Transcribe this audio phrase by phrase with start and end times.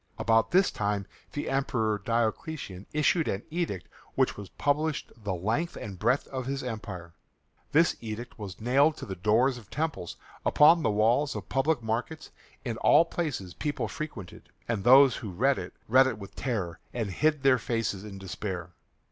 [0.17, 5.99] About this time the Emperor Diocletian issued an edict which was published the length and
[5.99, 7.13] breadth of his empire.
[7.71, 12.31] This edict was nailed to the doors of temples, upon the walls of public markets,
[12.65, 17.11] in all places people frequented, and those who read it read it with terror and
[17.11, 18.71] hid their faces in despair.